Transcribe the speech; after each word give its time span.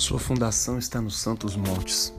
Sua 0.00 0.18
fundação 0.18 0.78
está 0.78 0.98
nos 0.98 1.18
santos 1.18 1.54
montes. 1.54 2.10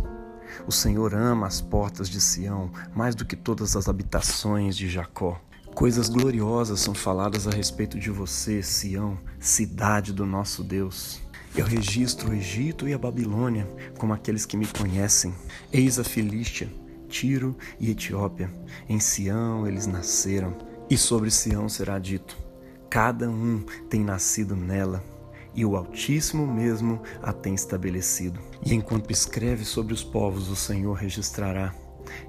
O 0.68 0.72
Senhor 0.72 1.16
ama 1.16 1.48
as 1.48 1.60
portas 1.60 2.08
de 2.08 2.22
Sião 2.22 2.72
mais 2.94 3.16
do 3.16 3.26
que 3.26 3.36
todas 3.36 3.76
as 3.76 3.90
habitações 3.90 4.78
de 4.78 4.88
Jacó. 4.88 5.42
Coisas 5.74 6.08
gloriosas 6.08 6.80
são 6.80 6.94
faladas 6.94 7.48
a 7.48 7.50
respeito 7.50 7.98
de 7.98 8.12
você, 8.12 8.62
Sião, 8.62 9.18
cidade 9.40 10.14
do 10.14 10.28
nosso 10.28 10.64
Deus. 10.64 11.24
Eu 11.56 11.66
registro 11.66 12.30
o 12.30 12.36
Egito 12.36 12.88
e 12.88 12.94
a 12.94 13.00
Babilônia 13.00 13.68
como 13.98 14.14
aqueles 14.14 14.46
que 14.46 14.56
me 14.56 14.68
conhecem. 14.68 15.34
Eis 15.74 15.98
a 15.98 16.04
Filístia, 16.04 16.72
Tiro 17.10 17.58
e 17.80 17.90
Etiópia. 17.90 18.54
Em 18.88 19.00
Sião 19.00 19.66
eles 19.66 19.88
nasceram, 19.88 20.56
e 20.88 20.96
sobre 20.96 21.32
Sião 21.32 21.68
será 21.68 21.98
dito: 21.98 22.38
Cada 22.92 23.28
um 23.28 23.66
tem 23.90 24.04
nascido 24.04 24.56
nela 24.56 25.04
e 25.54 25.66
o 25.66 25.76
Altíssimo 25.76 26.46
mesmo 26.46 27.02
a 27.22 27.34
tem 27.34 27.54
estabelecido. 27.54 28.40
E 28.66 28.74
enquanto 28.74 29.12
escreve 29.12 29.66
sobre 29.66 29.94
os 29.94 30.04
povos, 30.04 30.50
o 30.50 30.56
Senhor 30.56 30.94
registrará. 30.94 31.74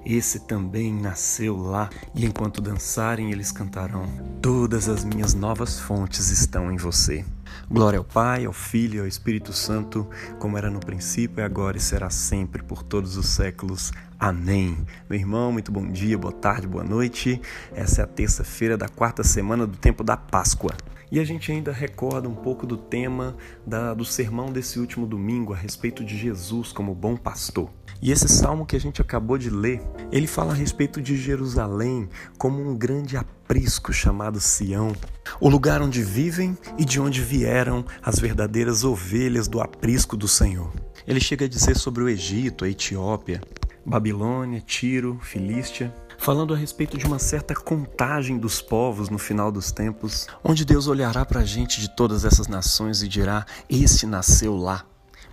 Esse 0.05 0.39
também 0.41 0.93
nasceu 0.93 1.57
lá, 1.57 1.89
e 2.13 2.25
enquanto 2.25 2.61
dançarem, 2.61 3.31
eles 3.31 3.51
cantarão: 3.51 4.07
Todas 4.41 4.87
as 4.87 5.03
minhas 5.03 5.33
novas 5.33 5.79
fontes 5.79 6.29
estão 6.29 6.71
em 6.71 6.77
você. 6.77 7.25
Glória 7.69 7.99
ao 7.99 8.03
Pai, 8.03 8.45
ao 8.45 8.53
Filho 8.53 8.97
e 8.97 8.99
ao 8.99 9.07
Espírito 9.07 9.53
Santo, 9.53 10.07
como 10.39 10.57
era 10.57 10.69
no 10.69 10.79
princípio, 10.79 11.41
e 11.41 11.43
agora 11.43 11.77
e 11.77 11.81
será 11.81 12.09
sempre, 12.09 12.63
por 12.63 12.83
todos 12.83 13.15
os 13.15 13.27
séculos. 13.27 13.91
Amém. 14.19 14.85
Meu 15.09 15.19
irmão, 15.19 15.51
muito 15.51 15.71
bom 15.71 15.87
dia, 15.87 16.17
boa 16.17 16.33
tarde, 16.33 16.67
boa 16.67 16.83
noite. 16.83 17.41
Essa 17.73 18.01
é 18.01 18.03
a 18.03 18.07
terça-feira 18.07 18.77
da 18.77 18.87
quarta 18.87 19.23
semana 19.23 19.67
do 19.67 19.77
tempo 19.77 20.03
da 20.03 20.17
Páscoa. 20.17 20.73
E 21.11 21.19
a 21.19 21.23
gente 21.23 21.51
ainda 21.51 21.71
recorda 21.71 22.27
um 22.27 22.35
pouco 22.35 22.65
do 22.65 22.77
tema 22.77 23.35
da, 23.65 23.93
do 23.93 24.03
sermão 24.03 24.51
desse 24.51 24.79
último 24.79 25.05
domingo 25.05 25.53
a 25.53 25.55
respeito 25.55 26.03
de 26.03 26.17
Jesus 26.17 26.71
como 26.71 26.95
bom 26.95 27.15
pastor. 27.15 27.69
E 28.01 28.11
esse 28.11 28.27
salmo 28.27 28.65
que 28.65 28.75
a 28.75 28.79
gente 28.79 29.01
acabou 29.01 29.37
de 29.37 29.49
ler, 29.49 29.81
ele 30.11 30.27
fala 30.27 30.51
a 30.51 30.55
respeito 30.55 31.01
de 31.01 31.15
Jerusalém 31.15 32.09
como 32.37 32.61
um 32.61 32.75
grande 32.75 33.15
aprisco 33.15 33.93
chamado 33.93 34.41
Sião, 34.41 34.93
o 35.39 35.47
lugar 35.47 35.81
onde 35.81 36.03
vivem 36.03 36.57
e 36.77 36.83
de 36.83 36.99
onde 36.99 37.21
vieram 37.21 37.85
as 38.01 38.19
verdadeiras 38.19 38.83
ovelhas 38.83 39.47
do 39.47 39.61
aprisco 39.61 40.17
do 40.17 40.27
Senhor. 40.27 40.73
Ele 41.07 41.19
chega 41.19 41.45
a 41.45 41.49
dizer 41.49 41.77
sobre 41.77 42.03
o 42.03 42.09
Egito, 42.09 42.65
a 42.65 42.69
Etiópia, 42.69 43.41
Babilônia, 43.85 44.61
Tiro, 44.61 45.19
Filístia, 45.21 45.93
falando 46.23 46.53
a 46.53 46.57
respeito 46.57 46.97
de 46.97 47.05
uma 47.05 47.19
certa 47.19 47.53
contagem 47.53 48.37
dos 48.37 48.61
povos 48.61 49.09
no 49.09 49.17
final 49.17 49.51
dos 49.51 49.73
tempos, 49.73 50.25
onde 50.41 50.63
Deus 50.63 50.87
olhará 50.87 51.25
para 51.25 51.41
a 51.41 51.45
gente 51.45 51.81
de 51.81 51.93
todas 51.93 52.23
essas 52.23 52.47
nações 52.47 53.03
e 53.03 53.09
dirá: 53.09 53.45
Este 53.69 54.05
nasceu 54.05 54.55
lá. 54.55 54.85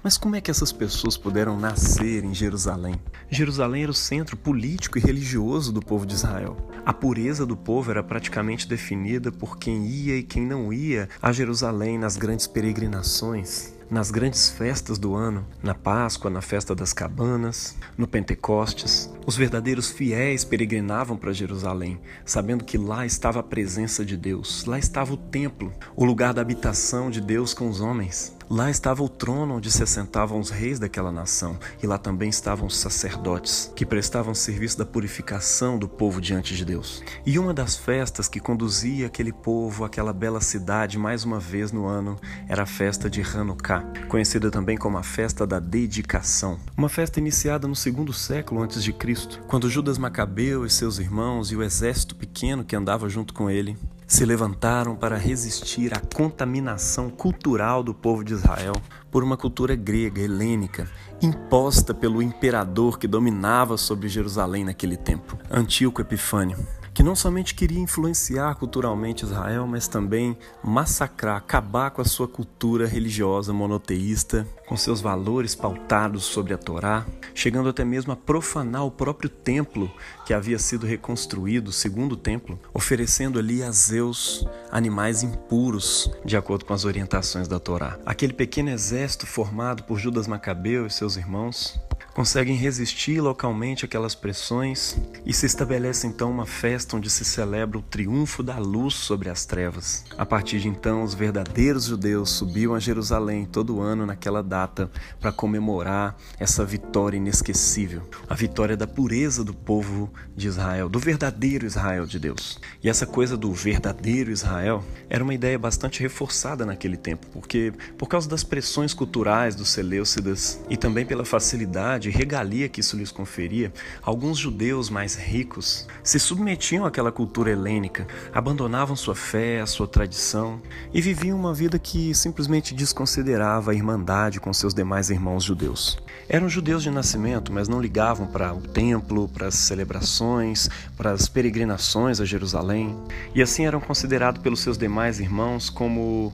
Mas 0.02 0.18
como 0.18 0.34
é 0.34 0.40
que 0.40 0.50
essas 0.50 0.72
pessoas 0.72 1.16
puderam 1.16 1.56
nascer 1.56 2.24
em 2.24 2.34
Jerusalém? 2.34 2.96
Jerusalém 3.30 3.84
era 3.84 3.92
o 3.92 3.94
centro 3.94 4.36
político 4.36 4.98
e 4.98 5.00
religioso 5.00 5.72
do 5.72 5.80
povo 5.80 6.04
de 6.04 6.14
Israel. 6.14 6.56
A 6.84 6.92
pureza 6.92 7.46
do 7.46 7.56
povo 7.56 7.90
era 7.92 8.02
praticamente 8.02 8.66
definida 8.66 9.30
por 9.30 9.58
quem 9.58 9.86
ia 9.86 10.16
e 10.16 10.24
quem 10.24 10.44
não 10.44 10.72
ia 10.72 11.08
a 11.22 11.30
Jerusalém 11.30 11.98
nas 11.98 12.16
grandes 12.16 12.48
peregrinações 12.48 13.78
nas 13.90 14.10
grandes 14.10 14.50
festas 14.50 14.98
do 14.98 15.14
ano, 15.14 15.44
na 15.62 15.74
Páscoa, 15.74 16.30
na 16.30 16.40
festa 16.40 16.74
das 16.74 16.92
cabanas, 16.92 17.76
no 17.98 18.06
Pentecostes. 18.06 19.12
Os 19.26 19.36
verdadeiros 19.36 19.90
fiéis 19.90 20.44
peregrinavam 20.44 21.16
para 21.16 21.32
Jerusalém, 21.32 22.00
sabendo 22.24 22.64
que 22.64 22.78
lá 22.78 23.04
estava 23.04 23.40
a 23.40 23.42
presença 23.42 24.04
de 24.04 24.16
Deus, 24.16 24.64
lá 24.64 24.78
estava 24.78 25.12
o 25.12 25.16
templo, 25.16 25.72
o 25.96 26.04
lugar 26.04 26.32
da 26.32 26.40
habitação 26.40 27.10
de 27.10 27.20
Deus 27.20 27.52
com 27.52 27.68
os 27.68 27.80
homens. 27.80 28.39
Lá 28.52 28.68
estava 28.68 29.00
o 29.00 29.08
trono 29.08 29.54
onde 29.54 29.70
se 29.70 29.80
assentavam 29.80 30.40
os 30.40 30.50
reis 30.50 30.80
daquela 30.80 31.12
nação, 31.12 31.56
e 31.80 31.86
lá 31.86 31.96
também 31.96 32.28
estavam 32.28 32.66
os 32.66 32.76
sacerdotes, 32.76 33.72
que 33.76 33.86
prestavam 33.86 34.34
serviço 34.34 34.76
da 34.76 34.84
purificação 34.84 35.78
do 35.78 35.88
povo 35.88 36.20
diante 36.20 36.56
de 36.56 36.64
Deus. 36.64 37.00
E 37.24 37.38
uma 37.38 37.54
das 37.54 37.76
festas 37.76 38.26
que 38.26 38.40
conduzia 38.40 39.06
aquele 39.06 39.32
povo 39.32 39.84
àquela 39.84 40.12
bela 40.12 40.40
cidade 40.40 40.98
mais 40.98 41.22
uma 41.22 41.38
vez 41.38 41.70
no 41.70 41.86
ano 41.86 42.18
era 42.48 42.64
a 42.64 42.66
festa 42.66 43.08
de 43.08 43.22
Hanukkah, 43.22 43.84
conhecida 44.08 44.50
também 44.50 44.76
como 44.76 44.98
a 44.98 45.02
festa 45.04 45.46
da 45.46 45.60
dedicação. 45.60 46.58
Uma 46.76 46.88
festa 46.88 47.20
iniciada 47.20 47.68
no 47.68 47.76
segundo 47.76 48.12
século 48.12 48.62
antes 48.62 48.82
de 48.82 48.92
Cristo, 48.92 49.40
quando 49.46 49.70
Judas 49.70 49.96
Macabeu 49.96 50.66
e 50.66 50.70
seus 50.70 50.98
irmãos 50.98 51.52
e 51.52 51.56
o 51.56 51.62
exército 51.62 52.16
pequeno 52.16 52.64
que 52.64 52.74
andava 52.74 53.08
junto 53.08 53.32
com 53.32 53.48
ele 53.48 53.78
se 54.10 54.24
levantaram 54.24 54.96
para 54.96 55.16
resistir 55.16 55.94
à 55.94 56.00
contaminação 56.00 57.08
cultural 57.08 57.80
do 57.80 57.94
povo 57.94 58.24
de 58.24 58.34
Israel 58.34 58.72
por 59.08 59.22
uma 59.22 59.36
cultura 59.36 59.76
grega, 59.76 60.20
helênica, 60.20 60.90
imposta 61.22 61.94
pelo 61.94 62.20
imperador 62.20 62.98
que 62.98 63.06
dominava 63.06 63.76
sobre 63.76 64.08
Jerusalém 64.08 64.64
naquele 64.64 64.96
tempo, 64.96 65.38
Antíoco 65.48 66.00
Epifânio 66.00 66.58
que 66.92 67.02
não 67.02 67.14
somente 67.14 67.54
queria 67.54 67.80
influenciar 67.80 68.54
culturalmente 68.56 69.24
Israel, 69.24 69.66
mas 69.66 69.88
também 69.88 70.36
massacrar, 70.62 71.36
acabar 71.36 71.90
com 71.90 72.02
a 72.02 72.04
sua 72.04 72.26
cultura 72.26 72.86
religiosa 72.86 73.52
monoteísta, 73.52 74.46
com 74.66 74.76
seus 74.76 75.00
valores 75.00 75.54
pautados 75.54 76.24
sobre 76.24 76.52
a 76.52 76.58
Torá, 76.58 77.06
chegando 77.34 77.68
até 77.68 77.84
mesmo 77.84 78.12
a 78.12 78.16
profanar 78.16 78.84
o 78.84 78.90
próprio 78.90 79.28
templo 79.28 79.90
que 80.24 80.34
havia 80.34 80.58
sido 80.58 80.86
reconstruído, 80.86 81.68
o 81.68 81.72
segundo 81.72 82.16
templo, 82.16 82.58
oferecendo 82.72 83.38
ali 83.38 83.62
a 83.62 83.70
Zeus 83.70 84.46
animais 84.70 85.22
impuros, 85.22 86.10
de 86.24 86.36
acordo 86.36 86.64
com 86.64 86.74
as 86.74 86.84
orientações 86.84 87.48
da 87.48 87.58
Torá. 87.58 87.98
Aquele 88.04 88.32
pequeno 88.32 88.70
exército 88.70 89.26
formado 89.26 89.84
por 89.84 89.98
Judas 89.98 90.26
Macabeu 90.26 90.86
e 90.86 90.90
seus 90.90 91.16
irmãos 91.16 91.80
conseguem 92.20 92.54
resistir 92.54 93.18
localmente 93.18 93.86
àquelas 93.86 94.14
pressões 94.14 94.94
e 95.24 95.32
se 95.32 95.46
estabelece 95.46 96.06
então 96.06 96.30
uma 96.30 96.44
festa 96.44 96.94
onde 96.94 97.08
se 97.08 97.24
celebra 97.24 97.78
o 97.78 97.82
triunfo 97.82 98.42
da 98.42 98.58
luz 98.58 98.92
sobre 98.92 99.30
as 99.30 99.46
trevas. 99.46 100.04
A 100.18 100.26
partir 100.26 100.60
de 100.60 100.68
então, 100.68 101.02
os 101.02 101.14
verdadeiros 101.14 101.84
judeus 101.84 102.28
subiam 102.28 102.74
a 102.74 102.78
Jerusalém 102.78 103.46
todo 103.46 103.80
ano 103.80 104.04
naquela 104.04 104.42
data 104.42 104.90
para 105.18 105.32
comemorar 105.32 106.14
essa 106.38 106.62
vitória 106.62 107.16
inesquecível, 107.16 108.02
a 108.28 108.34
vitória 108.34 108.76
da 108.76 108.86
pureza 108.86 109.42
do 109.42 109.54
povo 109.54 110.12
de 110.36 110.46
Israel, 110.46 110.90
do 110.90 110.98
verdadeiro 110.98 111.64
Israel 111.64 112.04
de 112.04 112.18
Deus. 112.18 112.60
E 112.82 112.90
essa 112.90 113.06
coisa 113.06 113.34
do 113.34 113.50
verdadeiro 113.50 114.30
Israel 114.30 114.84
era 115.08 115.24
uma 115.24 115.32
ideia 115.32 115.58
bastante 115.58 116.02
reforçada 116.02 116.66
naquele 116.66 116.98
tempo, 116.98 117.26
porque 117.32 117.72
por 117.96 118.10
causa 118.10 118.28
das 118.28 118.44
pressões 118.44 118.92
culturais 118.92 119.54
dos 119.54 119.70
Seleucidas 119.70 120.60
e 120.68 120.76
também 120.76 121.06
pela 121.06 121.24
facilidade 121.24 122.09
de 122.10 122.16
regalia 122.16 122.68
que 122.68 122.80
isso 122.80 122.96
lhes 122.96 123.12
conferia, 123.12 123.72
alguns 124.02 124.36
judeus 124.36 124.90
mais 124.90 125.14
ricos 125.14 125.86
se 126.02 126.18
submetiam 126.18 126.84
àquela 126.84 127.12
cultura 127.12 127.52
helênica, 127.52 128.06
abandonavam 128.34 128.96
sua 128.96 129.14
fé, 129.14 129.60
a 129.60 129.66
sua 129.66 129.86
tradição 129.86 130.60
e 130.92 131.00
viviam 131.00 131.38
uma 131.38 131.54
vida 131.54 131.78
que 131.78 132.12
simplesmente 132.12 132.74
desconsiderava 132.74 133.70
a 133.70 133.74
irmandade 133.74 134.40
com 134.40 134.52
seus 134.52 134.74
demais 134.74 135.08
irmãos 135.08 135.44
judeus. 135.44 135.98
Eram 136.28 136.48
judeus 136.48 136.82
de 136.82 136.90
nascimento, 136.90 137.52
mas 137.52 137.68
não 137.68 137.80
ligavam 137.80 138.26
para 138.26 138.52
o 138.52 138.60
templo, 138.60 139.28
para 139.28 139.46
as 139.46 139.54
celebrações, 139.54 140.68
para 140.96 141.12
as 141.12 141.28
peregrinações 141.28 142.20
a 142.20 142.24
Jerusalém, 142.24 142.96
e 143.34 143.40
assim 143.40 143.66
eram 143.66 143.80
considerados 143.80 144.42
pelos 144.42 144.60
seus 144.60 144.76
demais 144.76 145.20
irmãos 145.20 145.70
como 145.70 146.32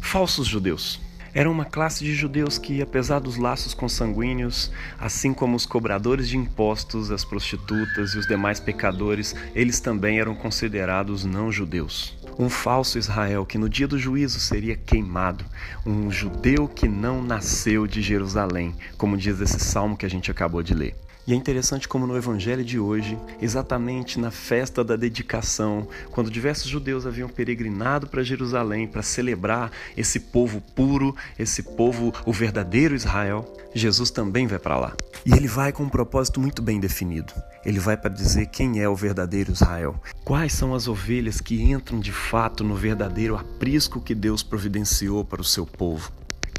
falsos 0.00 0.46
judeus. 0.46 1.00
Era 1.34 1.50
uma 1.50 1.64
classe 1.64 2.04
de 2.04 2.14
judeus 2.14 2.58
que, 2.58 2.80
apesar 2.80 3.18
dos 3.18 3.36
laços 3.36 3.74
consanguíneos, 3.74 4.70
assim 5.00 5.34
como 5.34 5.56
os 5.56 5.66
cobradores 5.66 6.28
de 6.28 6.36
impostos, 6.36 7.10
as 7.10 7.24
prostitutas 7.24 8.10
e 8.14 8.18
os 8.18 8.26
demais 8.28 8.60
pecadores, 8.60 9.34
eles 9.52 9.80
também 9.80 10.20
eram 10.20 10.36
considerados 10.36 11.24
não-judeus. 11.24 12.16
Um 12.38 12.48
falso 12.48 12.98
Israel 12.98 13.44
que 13.44 13.58
no 13.58 13.68
dia 13.68 13.88
do 13.88 13.98
juízo 13.98 14.38
seria 14.38 14.76
queimado, 14.76 15.44
um 15.84 16.08
judeu 16.08 16.68
que 16.68 16.86
não 16.86 17.20
nasceu 17.20 17.84
de 17.84 18.00
Jerusalém, 18.00 18.72
como 18.96 19.16
diz 19.16 19.40
esse 19.40 19.58
salmo 19.58 19.96
que 19.96 20.06
a 20.06 20.10
gente 20.10 20.30
acabou 20.30 20.62
de 20.62 20.72
ler. 20.72 20.94
E 21.26 21.32
é 21.32 21.36
interessante 21.36 21.88
como 21.88 22.06
no 22.06 22.16
evangelho 22.16 22.62
de 22.62 22.78
hoje, 22.78 23.18
exatamente 23.40 24.20
na 24.20 24.30
festa 24.30 24.84
da 24.84 24.94
dedicação, 24.94 25.88
quando 26.10 26.30
diversos 26.30 26.68
judeus 26.68 27.06
haviam 27.06 27.30
peregrinado 27.30 28.06
para 28.06 28.22
Jerusalém 28.22 28.86
para 28.86 29.02
celebrar 29.02 29.72
esse 29.96 30.20
povo 30.20 30.60
puro, 30.74 31.16
esse 31.38 31.62
povo, 31.62 32.12
o 32.26 32.32
verdadeiro 32.32 32.94
Israel, 32.94 33.50
Jesus 33.74 34.10
também 34.10 34.46
vai 34.46 34.58
para 34.58 34.78
lá. 34.78 34.96
E 35.24 35.32
ele 35.32 35.48
vai 35.48 35.72
com 35.72 35.84
um 35.84 35.88
propósito 35.88 36.38
muito 36.38 36.60
bem 36.60 36.78
definido. 36.78 37.32
Ele 37.64 37.78
vai 37.78 37.96
para 37.96 38.10
dizer 38.10 38.46
quem 38.48 38.82
é 38.82 38.88
o 38.88 38.94
verdadeiro 38.94 39.50
Israel, 39.50 39.98
quais 40.22 40.52
são 40.52 40.74
as 40.74 40.86
ovelhas 40.86 41.40
que 41.40 41.62
entram 41.62 41.98
de 41.98 42.12
fato 42.12 42.62
no 42.62 42.74
verdadeiro 42.74 43.34
aprisco 43.34 43.98
que 43.98 44.14
Deus 44.14 44.42
providenciou 44.42 45.24
para 45.24 45.40
o 45.40 45.44
seu 45.44 45.64
povo 45.64 46.12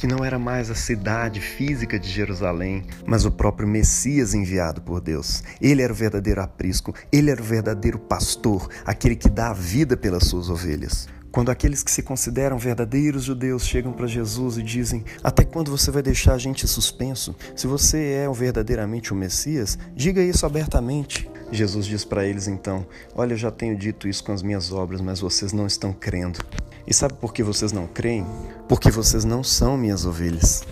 que 0.05 0.07
não 0.07 0.23
era 0.23 0.37
mais 0.37 0.69
a 0.69 0.75
cidade 0.75 1.41
física 1.41 1.97
de 1.97 2.07
Jerusalém, 2.07 2.83
mas 3.07 3.25
o 3.25 3.31
próprio 3.31 3.67
Messias 3.67 4.35
enviado 4.35 4.79
por 4.79 5.01
Deus. 5.01 5.43
Ele 5.59 5.81
era 5.81 5.91
o 5.91 5.95
verdadeiro 5.95 6.43
aprisco, 6.43 6.93
ele 7.11 7.31
era 7.31 7.41
o 7.41 7.43
verdadeiro 7.43 7.97
pastor, 7.97 8.69
aquele 8.85 9.15
que 9.15 9.27
dá 9.27 9.49
a 9.49 9.53
vida 9.53 9.97
pelas 9.97 10.25
suas 10.25 10.47
ovelhas. 10.47 11.07
Quando 11.31 11.49
aqueles 11.49 11.81
que 11.81 11.89
se 11.89 12.03
consideram 12.03 12.59
verdadeiros 12.59 13.23
judeus 13.23 13.65
chegam 13.65 13.91
para 13.91 14.05
Jesus 14.05 14.59
e 14.59 14.61
dizem: 14.61 15.03
Até 15.23 15.43
quando 15.43 15.71
você 15.71 15.89
vai 15.89 16.03
deixar 16.03 16.35
a 16.35 16.37
gente 16.37 16.67
suspenso? 16.67 17.35
Se 17.55 17.65
você 17.65 17.97
é 17.97 18.31
verdadeiramente 18.31 19.11
o 19.11 19.15
Messias, 19.15 19.75
diga 19.95 20.21
isso 20.21 20.45
abertamente. 20.45 21.27
Jesus 21.51 21.87
diz 21.87 22.05
para 22.05 22.25
eles 22.25 22.47
então: 22.47 22.85
Olha, 23.15 23.33
eu 23.33 23.37
já 23.37 23.49
tenho 23.49 23.75
dito 23.75 24.07
isso 24.07 24.23
com 24.23 24.31
as 24.31 24.43
minhas 24.43 24.71
obras, 24.71 25.01
mas 25.01 25.19
vocês 25.19 25.51
não 25.51 25.65
estão 25.65 25.91
crendo. 25.91 26.39
E 26.87 26.93
sabe 26.93 27.15
por 27.15 27.33
que 27.33 27.43
vocês 27.43 27.71
não 27.71 27.87
creem? 27.87 28.25
Porque 28.67 28.91
vocês 28.91 29.25
não 29.25 29.43
são 29.43 29.77
minhas 29.77 30.05
ovelhas. 30.05 30.63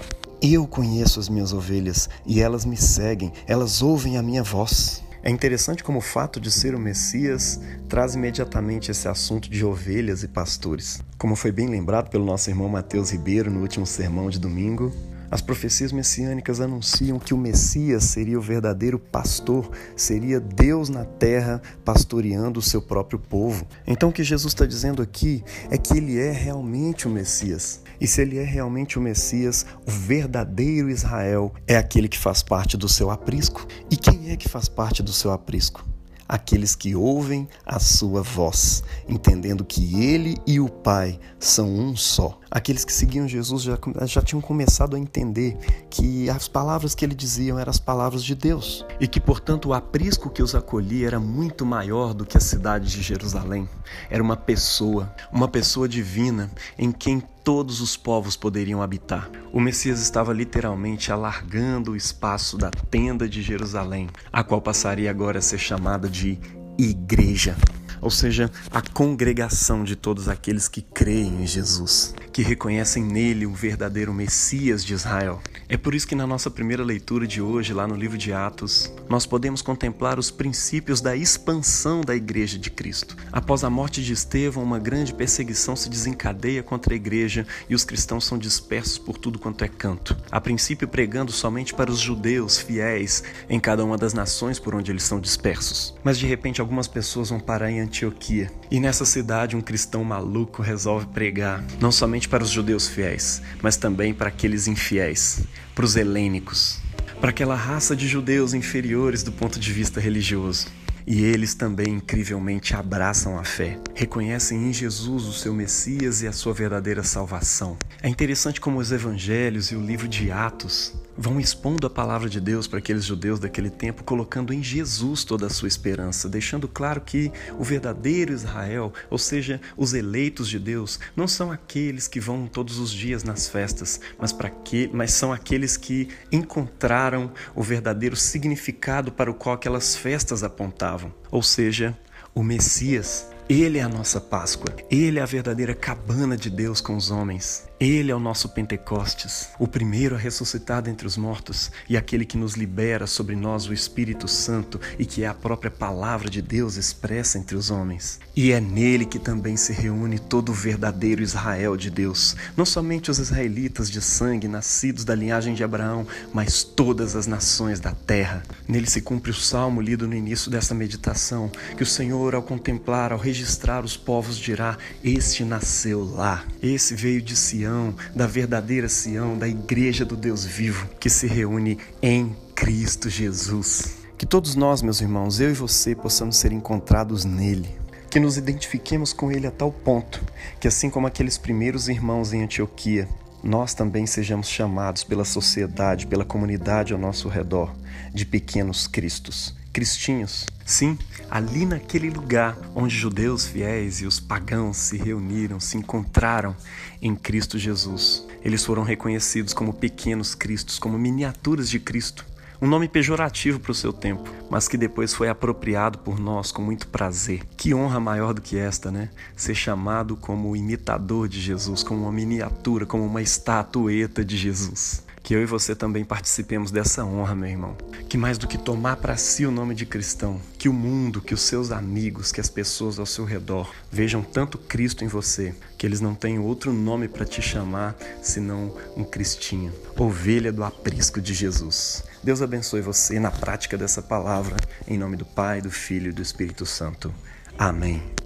Eu 0.41 0.67
conheço 0.67 1.19
as 1.19 1.29
minhas 1.29 1.53
ovelhas 1.53 2.09
e 2.25 2.41
elas 2.41 2.65
me 2.65 2.77
seguem, 2.77 3.31
elas 3.47 3.81
ouvem 3.81 4.17
a 4.17 4.21
minha 4.21 4.43
voz. 4.43 5.03
É 5.23 5.29
interessante 5.29 5.83
como 5.83 5.99
o 5.99 6.01
fato 6.01 6.37
de 6.37 6.51
ser 6.51 6.75
o 6.75 6.79
Messias 6.79 7.61
traz 7.87 8.13
imediatamente 8.13 8.91
esse 8.91 9.07
assunto 9.07 9.49
de 9.49 9.63
ovelhas 9.63 10.21
e 10.21 10.27
pastores. 10.27 11.01
Como 11.17 11.33
foi 11.33 11.49
bem 11.49 11.67
lembrado 11.69 12.09
pelo 12.09 12.25
nosso 12.25 12.49
irmão 12.49 12.67
Mateus 12.67 13.11
Ribeiro 13.11 13.49
no 13.49 13.61
último 13.61 13.85
sermão 13.85 14.29
de 14.29 14.37
domingo, 14.37 14.91
as 15.33 15.41
profecias 15.41 15.91
messiânicas 15.91 16.61
anunciam 16.61 17.17
que 17.17 17.33
o 17.33 17.37
Messias 17.37 18.03
seria 18.03 18.37
o 18.37 18.41
verdadeiro 18.41 18.99
pastor, 18.99 19.71
seria 19.95 20.39
Deus 20.39 20.89
na 20.89 21.05
terra 21.05 21.59
pastoreando 21.83 22.59
o 22.59 22.61
seu 22.61 22.79
próprio 22.79 23.17
povo. 23.17 23.65
Então 23.87 24.09
o 24.09 24.13
que 24.13 24.23
Jesus 24.23 24.53
está 24.53 24.63
dizendo 24.63 25.01
aqui 25.01 25.43
é 25.71 25.77
que 25.79 25.97
ele 25.97 26.19
é 26.19 26.31
realmente 26.31 27.07
o 27.07 27.09
Messias. 27.09 27.81
E 27.99 28.05
se 28.05 28.21
ele 28.21 28.37
é 28.37 28.43
realmente 28.43 28.99
o 28.99 29.01
Messias, 29.01 29.65
o 29.87 29.89
verdadeiro 29.89 30.91
Israel 30.91 31.51
é 31.65 31.77
aquele 31.77 32.07
que 32.07 32.19
faz 32.19 32.43
parte 32.43 32.77
do 32.77 32.87
seu 32.87 33.09
aprisco. 33.09 33.65
E 33.89 33.97
quem 33.97 34.29
é 34.29 34.37
que 34.37 34.47
faz 34.47 34.69
parte 34.69 35.01
do 35.01 35.11
seu 35.11 35.31
aprisco? 35.31 35.92
Aqueles 36.27 36.75
que 36.75 36.95
ouvem 36.95 37.47
a 37.65 37.79
sua 37.79 38.21
voz, 38.21 38.83
entendendo 39.07 39.63
que 39.63 40.03
ele 40.03 40.37
e 40.45 40.59
o 40.59 40.69
Pai 40.69 41.19
são 41.39 41.67
um 41.67 41.95
só. 41.95 42.39
Aqueles 42.49 42.85
que 42.85 42.93
seguiam 42.93 43.27
Jesus 43.27 43.63
já, 43.63 43.77
já 44.05 44.21
tinham 44.21 44.41
começado 44.41 44.95
a 44.95 44.99
entender 44.99 45.57
que 45.89 46.29
as 46.29 46.47
palavras 46.47 46.93
que 46.93 47.03
ele 47.03 47.15
dizia 47.15 47.53
eram 47.53 47.69
as 47.69 47.79
palavras 47.79 48.23
de 48.23 48.35
Deus 48.35 48.85
e 48.99 49.07
que, 49.07 49.19
portanto, 49.19 49.69
o 49.69 49.73
aprisco 49.73 50.29
que 50.29 50.43
os 50.43 50.53
acolhia 50.53 51.07
era 51.07 51.19
muito 51.19 51.65
maior 51.65 52.13
do 52.13 52.25
que 52.25 52.37
a 52.37 52.41
cidade 52.41 52.89
de 52.89 53.01
Jerusalém. 53.01 53.67
Era 54.09 54.21
uma 54.21 54.37
pessoa, 54.37 55.13
uma 55.31 55.47
pessoa 55.47 55.89
divina 55.89 56.51
em 56.77 56.91
quem 56.91 57.21
todos 57.43 57.81
os 57.81 57.97
povos 57.97 58.35
poderiam 58.35 58.81
habitar. 58.81 59.29
O 59.51 59.59
Messias 59.59 60.01
estava 60.01 60.33
literalmente 60.33 61.11
alargando 61.11 61.91
o 61.91 61.95
espaço 61.95 62.57
da 62.57 62.69
tenda 62.69 63.27
de 63.27 63.41
Jerusalém, 63.41 64.07
a 64.31 64.43
qual 64.43 64.61
passaria 64.61 65.09
agora 65.09 65.39
a 65.39 65.41
ser 65.41 65.57
chamada 65.57 66.09
de 66.09 66.39
igreja 66.77 67.55
ou 68.03 68.11
seja, 68.11 68.51
a 68.69 68.81
congregação 68.81 69.83
de 69.83 69.95
todos 69.95 70.27
aqueles 70.27 70.67
que 70.67 70.81
creem 70.81 71.41
em 71.41 71.47
Jesus, 71.47 72.13
que 72.33 72.43
reconhecem 72.43 73.03
nele 73.03 73.45
o 73.45 73.53
verdadeiro 73.53 74.13
Messias 74.13 74.83
de 74.83 74.93
Israel. 74.93 75.41
É 75.69 75.77
por 75.77 75.95
isso 75.95 76.07
que 76.07 76.13
na 76.13 76.27
nossa 76.27 76.51
primeira 76.51 76.83
leitura 76.83 77.25
de 77.25 77.41
hoje, 77.41 77.73
lá 77.73 77.87
no 77.87 77.95
livro 77.95 78.17
de 78.17 78.33
Atos, 78.33 78.93
nós 79.09 79.25
podemos 79.25 79.61
contemplar 79.61 80.19
os 80.19 80.29
princípios 80.29 80.99
da 80.99 81.15
expansão 81.15 82.01
da 82.01 82.15
igreja 82.15 82.59
de 82.59 82.69
Cristo. 82.69 83.15
Após 83.31 83.63
a 83.63 83.69
morte 83.69 84.03
de 84.03 84.11
Estevão, 84.11 84.61
uma 84.63 84.77
grande 84.77 85.13
perseguição 85.13 85.75
se 85.75 85.89
desencadeia 85.89 86.61
contra 86.61 86.93
a 86.93 86.95
igreja 86.95 87.47
e 87.69 87.73
os 87.73 87.85
cristãos 87.85 88.25
são 88.25 88.37
dispersos 88.37 88.97
por 88.97 89.17
tudo 89.17 89.39
quanto 89.39 89.63
é 89.63 89.67
canto. 89.67 90.15
A 90.29 90.41
princípio 90.41 90.87
pregando 90.87 91.31
somente 91.31 91.73
para 91.73 91.89
os 91.89 91.99
judeus 91.99 92.59
fiéis 92.59 93.23
em 93.49 93.59
cada 93.59 93.85
uma 93.85 93.97
das 93.97 94.13
nações 94.13 94.59
por 94.59 94.75
onde 94.75 94.91
eles 94.91 95.03
são 95.03 95.19
dispersos. 95.19 95.95
Mas 96.03 96.19
de 96.19 96.27
repente 96.27 96.59
algumas 96.59 96.87
pessoas 96.87 97.29
vão 97.29 97.39
parar 97.39 97.71
em 97.71 97.79
Antioquia. 97.93 98.51
E 98.71 98.79
nessa 98.79 99.05
cidade, 99.05 99.55
um 99.55 99.61
cristão 99.61 100.03
maluco 100.03 100.63
resolve 100.63 101.05
pregar, 101.05 101.63
não 101.79 101.91
somente 101.91 102.27
para 102.27 102.43
os 102.43 102.49
judeus 102.49 102.87
fiéis, 102.87 103.39
mas 103.61 103.77
também 103.77 104.15
para 104.15 104.29
aqueles 104.29 104.67
infiéis, 104.67 105.43
para 105.75 105.85
os 105.85 105.95
helênicos, 105.95 106.79
para 107.21 107.29
aquela 107.29 107.53
raça 107.55 107.95
de 107.95 108.07
judeus 108.07 108.55
inferiores 108.55 109.21
do 109.21 109.31
ponto 109.31 109.59
de 109.59 109.71
vista 109.71 109.99
religioso. 109.99 110.69
E 111.05 111.21
eles 111.23 111.53
também 111.53 111.95
incrivelmente 111.95 112.73
abraçam 112.73 113.37
a 113.37 113.43
fé, 113.43 113.77
reconhecem 113.93 114.69
em 114.69 114.73
Jesus 114.73 115.25
o 115.25 115.33
seu 115.33 115.53
Messias 115.53 116.23
e 116.23 116.27
a 116.27 116.31
sua 116.31 116.53
verdadeira 116.53 117.03
salvação. 117.03 117.77
É 118.01 118.09
interessante 118.09 118.59
como 118.59 118.79
os 118.79 118.91
evangelhos 118.91 119.67
e 119.67 119.75
o 119.75 119.85
livro 119.85 120.07
de 120.07 120.31
Atos 120.31 120.95
vão 121.17 121.39
expondo 121.39 121.87
a 121.87 121.89
palavra 121.89 122.29
de 122.29 122.39
Deus 122.39 122.67
para 122.67 122.79
aqueles 122.79 123.05
judeus 123.05 123.39
daquele 123.39 123.69
tempo, 123.69 124.03
colocando 124.03 124.53
em 124.53 124.63
Jesus 124.63 125.23
toda 125.23 125.47
a 125.47 125.49
sua 125.49 125.67
esperança, 125.67 126.29
deixando 126.29 126.67
claro 126.67 127.01
que 127.01 127.31
o 127.57 127.63
verdadeiro 127.63 128.33
Israel, 128.33 128.93
ou 129.09 129.17
seja, 129.17 129.61
os 129.77 129.93
eleitos 129.93 130.49
de 130.49 130.59
Deus, 130.59 130.99
não 131.15 131.27
são 131.27 131.51
aqueles 131.51 132.07
que 132.07 132.19
vão 132.19 132.47
todos 132.47 132.79
os 132.79 132.91
dias 132.91 133.23
nas 133.23 133.47
festas, 133.47 133.99
mas 134.17 134.31
para 134.31 134.49
que, 134.49 134.89
mas 134.93 135.13
são 135.13 135.31
aqueles 135.31 135.77
que 135.77 136.07
encontraram 136.31 137.31
o 137.55 137.61
verdadeiro 137.61 138.15
significado 138.15 139.11
para 139.11 139.29
o 139.29 139.33
qual 139.33 139.55
aquelas 139.55 139.95
festas 139.95 140.43
apontavam, 140.43 141.13
ou 141.31 141.43
seja, 141.43 141.97
o 142.33 142.43
Messias. 142.43 143.27
Ele 143.49 143.77
é 143.77 143.81
a 143.81 143.89
nossa 143.89 144.21
Páscoa. 144.21 144.73
Ele 144.89 145.19
é 145.19 145.21
a 145.21 145.25
verdadeira 145.25 145.75
cabana 145.75 146.37
de 146.37 146.49
Deus 146.49 146.79
com 146.79 146.95
os 146.95 147.11
homens. 147.11 147.65
Ele 147.85 148.11
é 148.11 148.15
o 148.15 148.19
nosso 148.19 148.47
Pentecostes, 148.47 149.49
o 149.59 149.67
primeiro 149.67 150.15
a 150.15 150.17
ressuscitar 150.17 150.81
dentre 150.81 151.05
os 151.05 151.17
mortos 151.17 151.69
e 151.89 151.97
aquele 151.97 152.23
que 152.23 152.37
nos 152.37 152.53
libera 152.53 153.05
sobre 153.05 153.35
nós 153.35 153.67
o 153.67 153.73
Espírito 153.73 154.25
Santo 154.25 154.79
e 154.97 155.05
que 155.05 155.23
é 155.23 155.27
a 155.27 155.33
própria 155.33 155.69
palavra 155.69 156.29
de 156.29 156.41
Deus 156.41 156.77
expressa 156.77 157.37
entre 157.37 157.57
os 157.57 157.69
homens. 157.69 158.21
E 158.33 158.53
é 158.53 158.61
nele 158.61 159.05
que 159.05 159.19
também 159.19 159.57
se 159.57 159.73
reúne 159.73 160.17
todo 160.17 160.49
o 160.49 160.53
verdadeiro 160.53 161.21
Israel 161.21 161.75
de 161.75 161.89
Deus, 161.89 162.37
não 162.55 162.65
somente 162.65 163.11
os 163.11 163.19
israelitas 163.19 163.91
de 163.91 164.01
sangue 164.01 164.47
nascidos 164.47 165.03
da 165.03 165.13
linhagem 165.13 165.53
de 165.53 165.61
Abraão, 165.61 166.07
mas 166.33 166.63
todas 166.63 167.17
as 167.17 167.27
nações 167.27 167.81
da 167.81 167.91
terra. 167.91 168.43
Nele 168.65 168.89
se 168.89 169.01
cumpre 169.01 169.29
o 169.29 169.35
salmo 169.35 169.81
lido 169.81 170.07
no 170.07 170.15
início 170.15 170.49
dessa 170.49 170.73
meditação, 170.73 171.51
que 171.75 171.83
o 171.83 171.85
Senhor, 171.85 172.33
ao 172.33 172.43
contemplar, 172.43 173.11
ao 173.11 173.19
registrar 173.19 173.83
os 173.83 173.97
povos, 173.97 174.37
dirá: 174.37 174.77
Este 175.03 175.43
nasceu 175.43 176.05
lá, 176.05 176.45
esse 176.61 176.95
veio 176.95 177.21
de 177.21 177.35
Sião 177.35 177.72
Sião, 177.73 177.95
da 178.15 178.27
verdadeira 178.27 178.87
Sião, 178.87 179.37
da 179.37 179.47
igreja 179.47 180.05
do 180.05 180.15
Deus 180.15 180.45
vivo, 180.45 180.87
que 180.99 181.09
se 181.09 181.25
reúne 181.25 181.79
em 182.01 182.35
Cristo 182.53 183.09
Jesus. 183.09 183.95
Que 184.15 184.27
todos 184.27 184.55
nós, 184.55 184.83
meus 184.83 185.01
irmãos, 185.01 185.39
eu 185.39 185.49
e 185.49 185.53
você, 185.53 185.95
possamos 185.95 186.37
ser 186.37 186.51
encontrados 186.51 187.25
nele. 187.25 187.67
Que 188.11 188.19
nos 188.19 188.37
identifiquemos 188.37 189.11
com 189.11 189.31
ele 189.31 189.47
a 189.47 189.51
tal 189.51 189.71
ponto 189.71 190.23
que, 190.59 190.67
assim 190.67 190.87
como 190.87 191.07
aqueles 191.07 191.37
primeiros 191.37 191.89
irmãos 191.89 192.31
em 192.31 192.43
Antioquia, 192.43 193.09
nós 193.43 193.73
também 193.73 194.05
sejamos 194.05 194.47
chamados 194.47 195.03
pela 195.03 195.25
sociedade, 195.25 196.05
pela 196.05 196.23
comunidade 196.23 196.93
ao 196.93 196.99
nosso 196.99 197.27
redor, 197.27 197.73
de 198.13 198.23
pequenos 198.23 198.87
cristos 198.87 199.55
cristinhos. 199.73 200.45
Sim, 200.65 200.97
ali 201.29 201.65
naquele 201.65 202.09
lugar 202.09 202.57
onde 202.73 202.95
judeus 202.95 203.45
fiéis 203.45 203.99
e 203.99 204.05
os 204.05 204.19
pagãos 204.19 204.77
se 204.77 204.95
reuniram, 204.95 205.59
se 205.59 205.77
encontraram 205.77 206.55
em 207.01 207.15
Cristo 207.15 207.57
Jesus. 207.57 208.25
Eles 208.41 208.63
foram 208.63 208.83
reconhecidos 208.83 209.53
como 209.53 209.73
pequenos 209.73 210.35
cristos, 210.35 210.77
como 210.77 210.97
miniaturas 210.97 211.69
de 211.69 211.79
Cristo. 211.79 212.25
Um 212.61 212.67
nome 212.67 212.87
pejorativo 212.87 213.59
para 213.59 213.73
o 213.73 213.75
seu 213.75 213.91
tempo, 213.91 214.29
mas 214.49 214.69
que 214.69 214.77
depois 214.77 215.13
foi 215.13 215.27
apropriado 215.27 215.97
por 215.97 216.17
nós 216.17 216.49
com 216.49 216.61
muito 216.61 216.87
prazer. 216.87 217.41
Que 217.57 217.73
honra 217.73 217.99
maior 217.99 218.33
do 218.33 218.41
que 218.41 218.57
esta, 218.57 218.89
né? 218.89 219.09
Ser 219.35 219.53
chamado 219.53 220.15
como 220.15 220.55
imitador 220.55 221.27
de 221.27 221.41
Jesus, 221.41 221.83
como 221.83 222.03
uma 222.03 222.11
miniatura, 222.11 222.85
como 222.85 223.05
uma 223.05 223.21
estatueta 223.21 224.23
de 224.23 224.37
Jesus. 224.37 225.03
Que 225.23 225.33
eu 225.33 225.41
e 225.41 225.45
você 225.45 225.73
também 225.73 226.03
participemos 226.03 226.69
dessa 226.69 227.05
honra, 227.05 227.33
meu 227.33 227.49
irmão. 227.49 227.77
Que 228.09 228.17
mais 228.17 228.37
do 228.37 228.45
que 228.45 228.57
tomar 228.57 228.97
para 228.97 229.15
si 229.15 229.45
o 229.45 229.51
nome 229.51 229.73
de 229.73 229.85
cristão, 229.85 230.39
que 230.57 230.67
o 230.67 230.73
mundo, 230.73 231.21
que 231.21 231.33
os 231.33 231.41
seus 231.41 231.71
amigos, 231.71 232.31
que 232.31 232.41
as 232.41 232.49
pessoas 232.49 232.99
ao 232.99 233.05
seu 233.05 233.23
redor 233.23 233.73
vejam 233.89 234.21
tanto 234.21 234.57
Cristo 234.57 235.05
em 235.05 235.07
você, 235.07 235.55
que 235.77 235.87
eles 235.87 236.01
não 236.01 236.13
tenham 236.13 236.43
outro 236.43 236.73
nome 236.73 237.07
para 237.07 237.25
te 237.25 237.41
chamar 237.41 237.95
senão 238.21 238.75
um 238.97 239.03
cristinho, 239.05 239.71
ovelha 239.97 240.51
do 240.51 240.63
aprisco 240.63 241.21
de 241.21 241.33
Jesus. 241.33 242.03
Deus 242.21 242.41
abençoe 242.41 242.81
você 242.81 243.19
na 243.19 243.31
prática 243.31 243.77
dessa 243.77 244.01
palavra, 244.01 244.57
em 244.85 244.97
nome 244.97 245.15
do 245.15 245.25
Pai, 245.25 245.61
do 245.61 245.71
Filho 245.71 246.09
e 246.09 246.13
do 246.13 246.21
Espírito 246.21 246.65
Santo. 246.65 247.13
Amém. 247.57 248.22